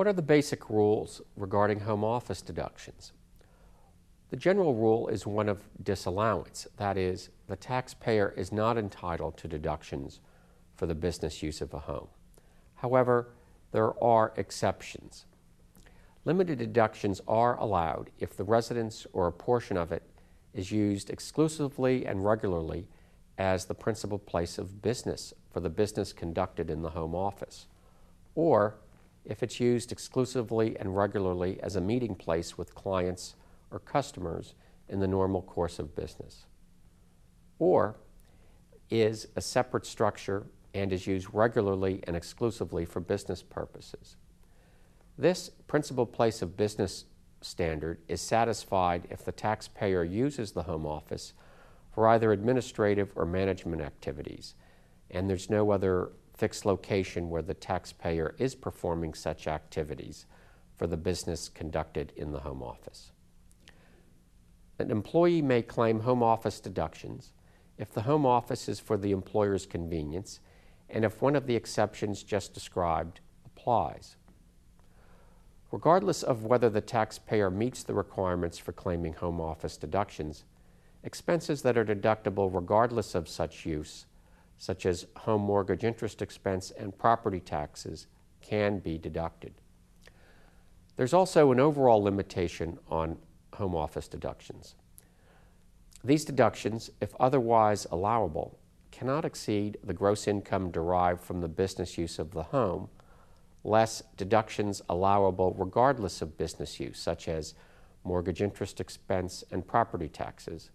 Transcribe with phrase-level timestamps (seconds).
[0.00, 3.12] What are the basic rules regarding home office deductions?
[4.30, 6.66] The general rule is one of disallowance.
[6.78, 10.20] That is, the taxpayer is not entitled to deductions
[10.74, 12.08] for the business use of a home.
[12.76, 13.28] However,
[13.72, 15.26] there are exceptions.
[16.24, 20.04] Limited deductions are allowed if the residence or a portion of it
[20.54, 22.88] is used exclusively and regularly
[23.36, 27.66] as the principal place of business for the business conducted in the home office,
[28.34, 28.76] or
[29.24, 33.34] if it's used exclusively and regularly as a meeting place with clients
[33.70, 34.54] or customers
[34.88, 36.46] in the normal course of business,
[37.58, 37.96] or
[38.90, 44.16] is a separate structure and is used regularly and exclusively for business purposes.
[45.16, 47.04] This principal place of business
[47.40, 51.32] standard is satisfied if the taxpayer uses the home office
[51.92, 54.54] for either administrative or management activities,
[55.10, 56.10] and there's no other
[56.40, 60.24] fixed location where the taxpayer is performing such activities
[60.74, 63.12] for the business conducted in the home office.
[64.78, 67.34] An employee may claim home office deductions
[67.76, 70.40] if the home office is for the employer's convenience
[70.88, 74.16] and if one of the exceptions just described applies.
[75.70, 80.44] Regardless of whether the taxpayer meets the requirements for claiming home office deductions,
[81.04, 84.06] expenses that are deductible regardless of such use,
[84.60, 88.06] such as home mortgage interest expense and property taxes,
[88.42, 89.54] can be deducted.
[90.96, 93.16] There's also an overall limitation on
[93.54, 94.74] home office deductions.
[96.04, 98.58] These deductions, if otherwise allowable,
[98.90, 102.90] cannot exceed the gross income derived from the business use of the home,
[103.64, 107.54] less deductions allowable regardless of business use, such as
[108.04, 110.68] mortgage interest expense and property taxes,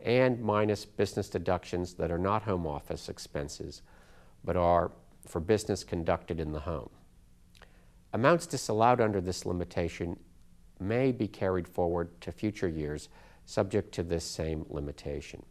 [0.00, 3.82] and minus business deductions that are not home office expenses
[4.44, 4.92] but are
[5.26, 6.88] for business conducted in the home.
[8.12, 10.18] Amounts disallowed under this limitation
[10.78, 13.08] may be carried forward to future years
[13.44, 15.44] subject to this same limitation.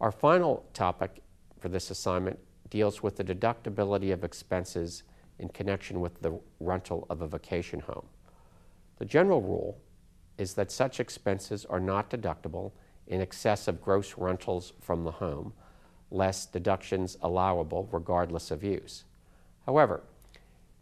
[0.00, 1.22] Our final topic
[1.58, 2.38] for this assignment
[2.70, 5.02] deals with the deductibility of expenses
[5.38, 8.06] in connection with the rental of a vacation home.
[8.98, 9.78] The general rule
[10.36, 12.72] is that such expenses are not deductible
[13.08, 15.52] in excess of gross rentals from the home,
[16.10, 19.04] less deductions allowable regardless of use.
[19.66, 20.02] However,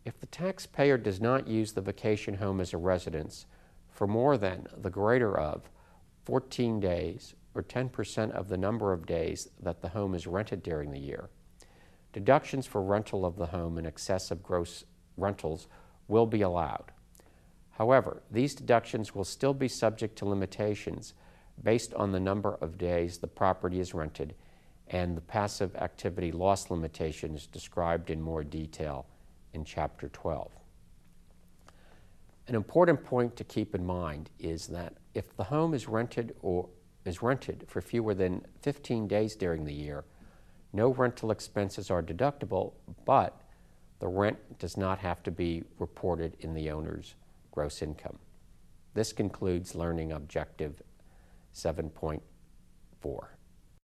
[0.05, 3.47] if the taxpayer does not use the vacation home as a residence
[3.91, 5.71] for more than the greater of
[6.25, 10.91] 14 days or 10% of the number of days that the home is rented during
[10.91, 11.31] the year.
[12.13, 14.85] Deductions for rental of the home in excess of gross
[15.17, 15.67] rentals
[16.09, 16.93] will be allowed.
[17.73, 21.15] However, these deductions will still be subject to limitations
[21.63, 24.35] based on the number of days the property is rented
[24.89, 29.07] and the passive activity loss limitation is described in more detail
[29.53, 30.53] in Chapter 12.
[32.49, 36.69] An important point to keep in mind is that if the home is rented or
[37.05, 40.05] is rented for fewer than 15 days during the year,
[40.73, 42.75] no rental expenses are deductible,
[43.05, 43.41] but
[43.99, 47.15] the rent does not have to be reported in the owner's
[47.51, 48.19] gross income.
[48.95, 50.83] This concludes learning objective
[51.57, 53.36] 7.4.